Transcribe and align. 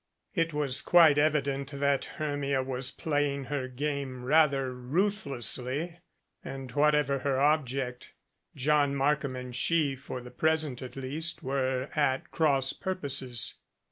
It 0.33 0.51
was 0.51 0.81
quite 0.81 1.19
evident 1.19 1.69
that 1.79 2.05
Hermia 2.17 2.63
was 2.63 2.89
playing 2.89 3.43
her 3.43 3.69
^ame 3.69 4.23
rather 4.23 4.73
ruthlessly 4.73 5.99
and, 6.43 6.71
whatever 6.71 7.19
her 7.19 7.39
object, 7.39 8.11
John 8.55 8.95
"Markham 8.95 9.35
and 9.35 9.55
she 9.55 9.95
for 9.95 10.19
the 10.21 10.31
present 10.31 10.81
at 10.81 10.95
least 10.95 11.43
were 11.43 11.89
at 11.95 12.31
cross 12.31 12.73
purposes. 12.73 13.53